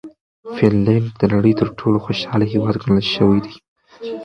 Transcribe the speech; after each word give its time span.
فنلنډ 0.55 1.05
د 1.19 1.21
نړۍ 1.33 1.53
تر 1.59 1.67
ټولو 1.79 1.97
خوشحاله 2.05 2.45
هېواد 2.53 2.75
ګڼل 2.81 3.01
شوی 3.15 3.39
دی. 3.45 3.55